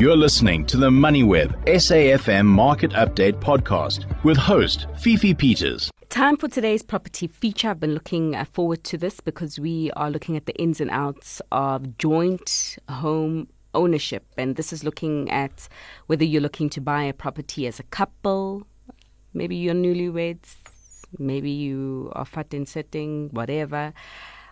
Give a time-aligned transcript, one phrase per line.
[0.00, 5.90] You're listening to the MoneyWeb SAFM Market Update Podcast with host Fifi Peters.
[6.08, 7.68] Time for today's property feature.
[7.68, 10.90] I've been looking uh, forward to this because we are looking at the ins and
[10.90, 14.24] outs of joint home ownership.
[14.38, 15.68] And this is looking at
[16.06, 18.66] whether you're looking to buy a property as a couple,
[19.34, 20.56] maybe you're newlyweds,
[21.18, 23.92] maybe you are fat in setting, whatever.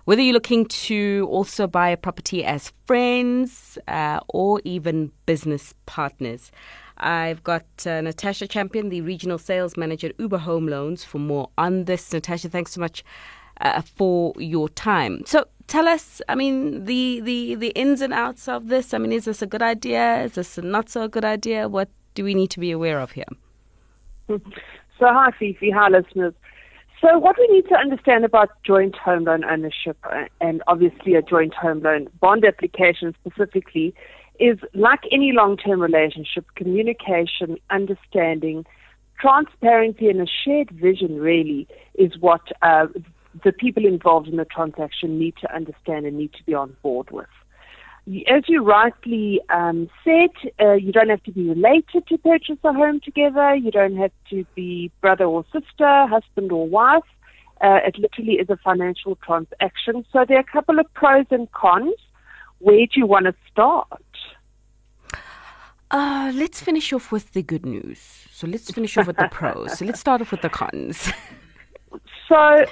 [0.08, 6.50] Whether you're looking to also buy a property as friends uh, or even business partners.
[6.96, 11.50] I've got uh, Natasha Champion, the regional sales manager at ooba Home Loans, for more
[11.58, 12.10] on this.
[12.10, 13.04] Natasha, thanks so much
[13.60, 15.24] uh, for your time.
[15.26, 18.94] So, tell us, I mean, the, the, the ins and outs of this.
[18.94, 20.22] I mean, is this a good idea?
[20.22, 21.68] Is this not so good idea?
[21.68, 23.28] What do we need to be aware of here?
[24.98, 25.70] So, hi, Fifi.
[25.70, 26.34] Hi, listeners.
[27.00, 31.22] So, what we need to understand about joint home loan ownership uh, and obviously a
[31.22, 33.94] joint home loan bond application specifically
[34.40, 38.64] is like any long term relationship, communication, understanding,
[39.20, 42.86] transparency, and a shared vision really is what uh,
[43.44, 47.10] the people involved in the transaction need to understand and need to be on board
[47.12, 47.26] with
[48.26, 52.72] as you rightly um, said, uh, you don't have to be related to purchase a
[52.72, 53.54] home together.
[53.54, 57.02] You don't have to be brother or sister, husband or wife.
[57.60, 60.06] Uh, it literally is a financial transaction.
[60.12, 61.94] So there are a couple of pros and cons.
[62.60, 63.86] Where do you want to start?
[65.90, 68.26] Uh, let's finish off with the good news.
[68.30, 69.78] So let's finish off with the pros.
[69.78, 71.12] So let's start off with the cons.
[72.28, 72.64] so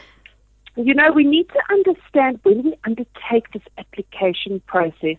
[0.77, 5.17] you know, we need to understand when we undertake this application process,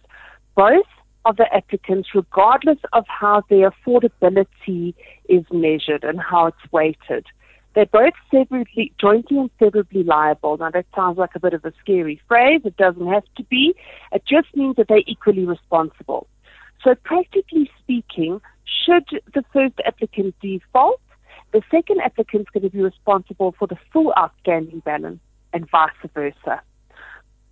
[0.55, 0.85] both
[1.25, 4.93] of the applicants, regardless of how their affordability
[5.27, 7.25] is measured and how it's weighted,
[7.73, 10.57] they're both severally, jointly and severably liable.
[10.57, 12.61] Now, that sounds like a bit of a scary phrase.
[12.63, 13.75] It doesn't have to be.
[14.11, 16.27] It just means that they're equally responsible.
[16.83, 18.41] So, practically speaking,
[18.85, 21.01] should the first applicant default,
[21.51, 25.19] the second applicant is going to be responsible for the full outstanding balance
[25.57, 26.61] and vice versa.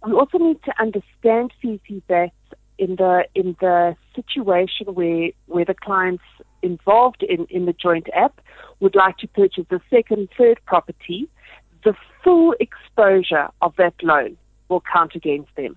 [0.06, 2.32] We also need to understand, Fifi, that
[2.78, 6.24] in the in the situation where where the clients
[6.62, 8.40] involved in, in the joint app
[8.80, 11.28] would like to purchase a second, third property,
[11.84, 14.38] the full exposure of that loan
[14.70, 15.76] will count against them.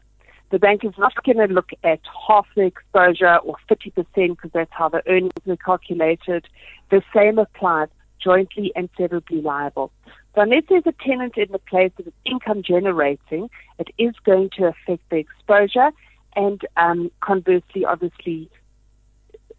[0.50, 4.72] The bank is not going to look at half the exposure or 50% because that's
[4.72, 6.47] how the earnings are calculated.
[6.91, 7.89] The same applies
[8.22, 9.93] jointly and severably liable.
[10.38, 13.50] So unless there's a tenant in the place that is income generating,
[13.81, 15.91] it is going to affect the exposure
[16.37, 18.48] and um, conversely, obviously,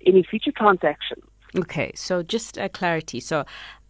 [0.05, 1.25] any future transactions.
[1.53, 3.19] Okay, so just a clarity.
[3.19, 3.43] So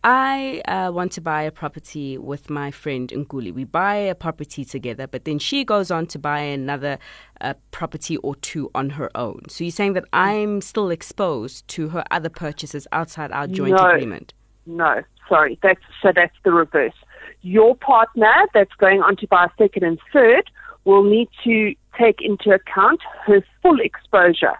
[0.03, 3.53] I uh, want to buy a property with my friend Nkuli.
[3.53, 6.97] We buy a property together, but then she goes on to buy another
[7.39, 9.43] uh, property or two on her own.
[9.47, 13.91] So you're saying that I'm still exposed to her other purchases outside our joint no,
[13.91, 14.33] agreement?
[14.65, 15.57] No, sorry.
[15.63, 16.93] That's so that's the reverse.
[17.41, 20.49] Your partner that's going on to buy a second and third
[20.83, 24.57] will need to take into account her full exposure.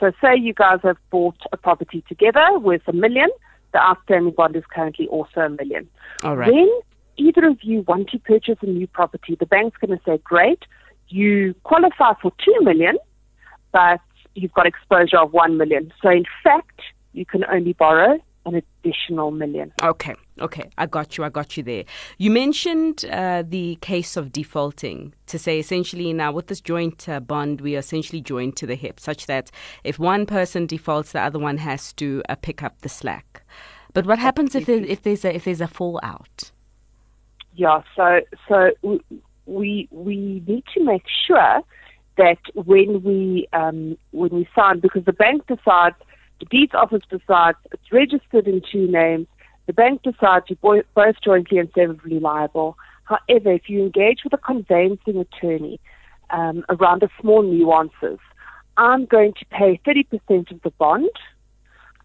[0.00, 3.28] So say you guys have bought a property together worth a million,
[3.72, 5.88] the outstanding bond is currently also a million.
[6.22, 6.52] All right.
[6.52, 6.80] When
[7.16, 10.64] either of you want to purchase a new property, the bank's going to say, great,
[11.08, 12.96] you qualify for two million,
[13.72, 14.00] but
[14.34, 15.92] you've got exposure of one million.
[16.02, 16.80] So in fact,
[17.12, 18.18] you can only borrow
[18.54, 19.72] an additional million.
[19.82, 21.84] Okay, okay, I got you, I got you there.
[22.18, 27.20] You mentioned uh, the case of defaulting to say essentially now with this joint uh,
[27.20, 29.50] bond, we are essentially joined to the hip, such that
[29.84, 33.42] if one person defaults, the other one has to uh, pick up the slack.
[33.92, 36.52] But what happens if, there, if there's a if there's a fallout?
[37.54, 38.70] Yeah, so so
[39.46, 41.62] we we need to make sure
[42.16, 45.96] that when we um, when we sign, because the bank decides
[46.40, 49.26] the deeds office decides it's registered in two names.
[49.66, 52.76] The bank decides you're both jointly and severally liable.
[53.04, 55.78] However, if you engage with a conveyancing attorney
[56.30, 58.18] um, around the small nuances,
[58.76, 61.10] I'm going to pay 30% of the bond.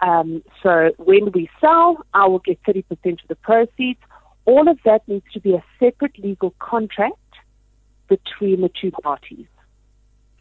[0.01, 4.01] Um, so when we sell, I will get 30% of the proceeds.
[4.43, 7.15] All of that needs to be a separate legal contract
[8.09, 9.47] between the two parties.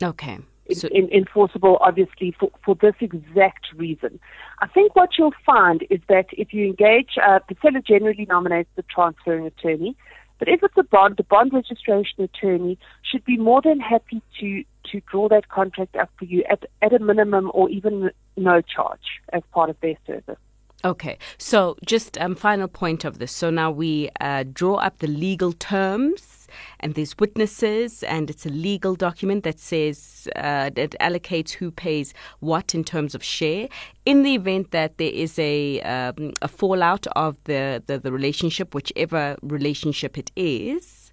[0.02, 0.38] Okay
[0.72, 4.18] so, in, enforceable, obviously, for, for this exact reason.
[4.60, 8.70] I think what you'll find is that if you engage, uh, the seller generally nominates
[8.76, 9.96] the transferring attorney,
[10.38, 14.64] but if it's a bond, the bond registration attorney should be more than happy to,
[14.90, 19.20] to draw that contract up for you at, at a minimum or even no charge
[19.32, 20.38] as part of their service.
[20.84, 23.32] Okay, so just um, final point of this.
[23.32, 26.43] So now we uh, draw up the legal terms
[26.80, 32.14] and there's witnesses, and it's a legal document that says uh, that allocates who pays
[32.40, 33.68] what in terms of share.
[34.04, 38.74] In the event that there is a um, a fallout of the, the, the relationship,
[38.74, 41.12] whichever relationship it is,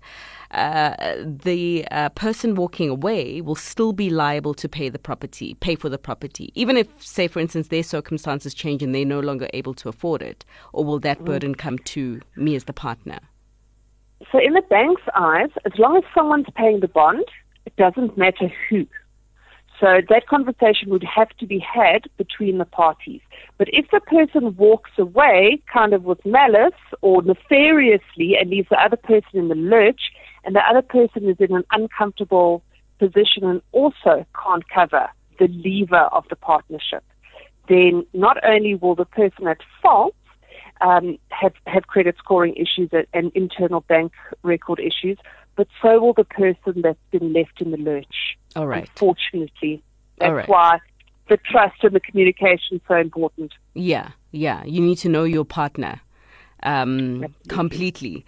[0.52, 5.76] uh, the uh, person walking away will still be liable to pay the property, pay
[5.76, 9.48] for the property, even if, say, for instance, their circumstances change and they're no longer
[9.54, 10.44] able to afford it,
[10.74, 11.26] or will that mm.
[11.26, 13.20] burden come to me as the partner?
[14.32, 17.26] So, in the bank's eyes, as long as someone's paying the bond,
[17.66, 18.88] it doesn't matter who.
[19.82, 23.20] So that conversation would have to be had between the parties.
[23.58, 28.80] But if the person walks away kind of with malice or nefariously and leaves the
[28.80, 30.02] other person in the lurch,
[30.44, 32.64] and the other person is in an uncomfortable
[33.00, 35.08] position and also can't cover
[35.40, 37.04] the lever of the partnership,
[37.68, 40.16] then not only will the person at fault
[40.82, 44.14] um, have, have credit scoring issues and internal bank
[44.44, 45.18] record issues,
[45.56, 48.38] but so will the person that's been left in the lurch.
[48.56, 48.88] All right.
[48.90, 49.84] Unfortunately.
[50.18, 50.50] That's right.
[50.50, 50.80] why
[51.30, 53.54] the trust and the communication is so important.
[53.74, 54.64] Yeah, yeah.
[54.66, 56.02] You need to know your partner
[56.64, 58.26] um, completely.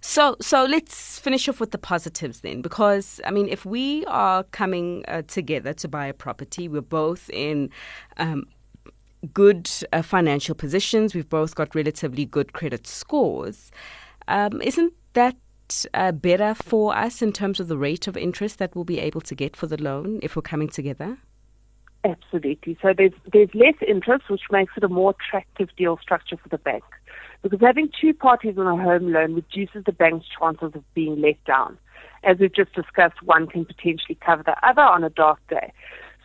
[0.00, 4.44] So, so let's finish off with the positives then, because I mean, if we are
[4.44, 7.70] coming uh, together to buy a property, we're both in
[8.18, 8.44] um,
[9.32, 11.14] good uh, financial positions.
[11.14, 13.70] We've both got relatively good credit scores.
[14.28, 15.36] Um, isn't that
[15.94, 19.20] uh, better for us in terms of the rate of interest that we'll be able
[19.22, 21.18] to get for the loan if we're coming together?
[22.04, 22.76] Absolutely.
[22.82, 26.58] So there's there's less interest, which makes it a more attractive deal structure for the
[26.58, 26.84] bank.
[27.42, 31.42] Because having two parties on a home loan reduces the bank's chances of being let
[31.44, 31.78] down.
[32.22, 35.72] As we've just discussed, one can potentially cover the other on a dark day.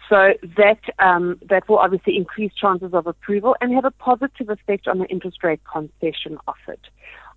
[0.09, 4.87] So that um, that will obviously increase chances of approval and have a positive effect
[4.87, 6.79] on the interest rate concession offered.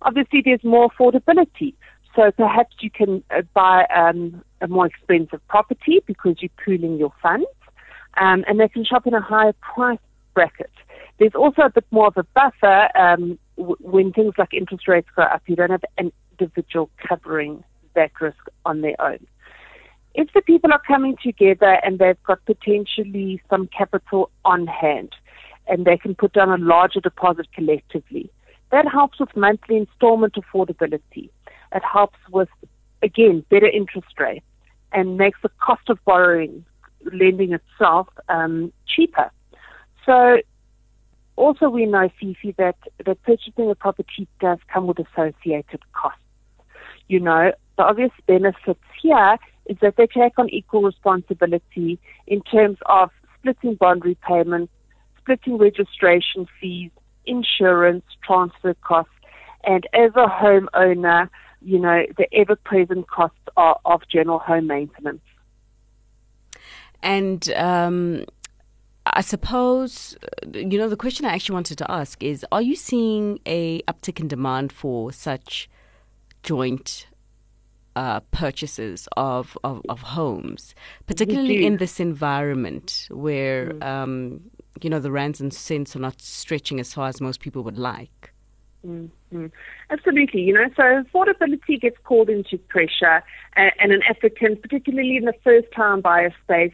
[0.01, 1.75] Obviously, there's more affordability.
[2.15, 7.13] So perhaps you can uh, buy um, a more expensive property because you're pooling your
[7.21, 7.47] funds,
[8.17, 9.99] um, and they can shop in a higher price
[10.33, 10.71] bracket.
[11.19, 15.07] There's also a bit more of a buffer um, w- when things like interest rates
[15.15, 15.43] go up.
[15.47, 17.63] You don't have an individual covering
[17.95, 19.25] that risk on their own.
[20.15, 25.13] If the people are coming together and they've got potentially some capital on hand
[25.67, 28.29] and they can put down a larger deposit collectively,
[28.71, 31.29] that helps with monthly installment affordability.
[31.73, 32.49] It helps with,
[33.01, 34.45] again, better interest rates
[34.91, 36.63] and makes the cost of borrowing,
[37.11, 39.31] lending itself, um, cheaper.
[40.05, 40.37] So
[41.35, 42.75] also, we know, Fifi, that,
[43.05, 46.19] that purchasing a property does come with associated costs.
[47.07, 52.77] You know, the obvious benefits here is that they take on equal responsibility in terms
[52.87, 54.71] of splitting bond repayments,
[55.19, 56.91] splitting registration fees,
[57.25, 59.11] insurance, transfer costs,
[59.63, 61.29] and as a homeowner,
[61.61, 65.21] you know, the ever present costs are of general home maintenance.
[67.01, 68.25] And um,
[69.05, 70.17] I suppose,
[70.53, 74.19] you know, the question I actually wanted to ask is Are you seeing a uptick
[74.19, 75.69] in demand for such
[76.43, 77.07] joint
[77.95, 80.73] uh, purchases of, of, of, homes,
[81.07, 83.83] particularly in this environment where, mm.
[83.83, 84.41] um,
[84.81, 87.77] you know, the rands and cents are not stretching as far as most people would
[87.77, 88.33] like?
[88.85, 89.45] Mm-hmm.
[89.89, 93.23] Absolutely, you know, so affordability gets called into pressure,
[93.55, 96.73] and, and an applicant, particularly in the first time buyer space,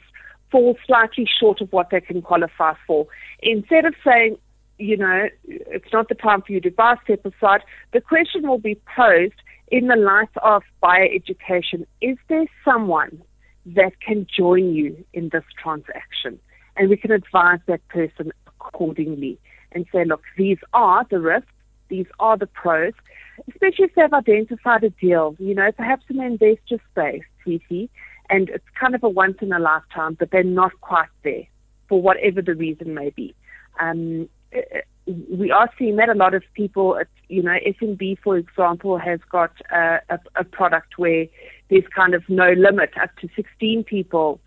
[0.51, 3.07] falls slightly short of what they can qualify for.
[3.43, 4.37] Instead of saying,
[4.79, 7.61] you know, it's not the time for you to buy, step aside,
[7.93, 9.33] the question will be posed
[9.71, 11.85] in the light of buyer education.
[12.01, 13.21] Is there someone
[13.65, 16.39] that can join you in this transaction?
[16.75, 19.39] And we can advise that person accordingly
[19.71, 21.51] and say, look, these are the risks,
[21.89, 22.93] these are the pros,
[23.47, 27.89] especially if they've identified a deal, you know, perhaps the investor space, TT,
[28.29, 31.43] and it's kind of a once in a lifetime, but they're not quite there
[31.87, 33.35] for whatever the reason may be.
[33.79, 34.29] Um,
[35.29, 39.51] we are seeing that a lot of people, you know, FNB, for example, has got
[39.71, 41.25] a, a, a, product where
[41.69, 44.39] there's kind of no limit, up to 16 people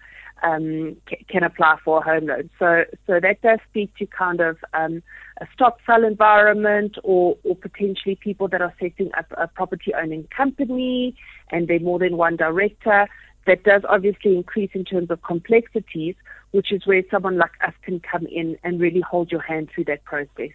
[0.42, 0.96] um,
[1.28, 2.50] can apply for a home loan.
[2.58, 5.02] So, so that does speak to kind of um,
[5.40, 11.16] a stokvel environment or, or potentially people that are setting up a property owning company
[11.50, 13.08] and they're more than one director
[13.46, 16.14] that does obviously increase in terms of complexities,
[16.52, 19.84] which is where someone like us can come in and really hold your hand through
[19.84, 20.50] that process.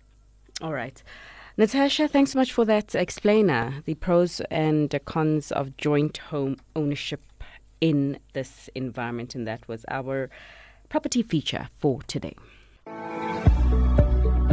[0.61, 1.01] All right.
[1.57, 6.57] Natasha, thanks so much for that explainer, the pros and the cons of joint home
[6.75, 7.21] ownership
[7.81, 9.33] in this environment.
[9.33, 10.29] And that was our
[10.89, 12.35] property feature for today.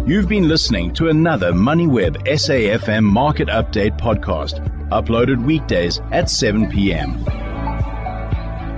[0.07, 4.61] You've been listening to another MoneyWeb SAFM Market Update podcast
[4.91, 7.44] uploaded weekdays at 7 p.m.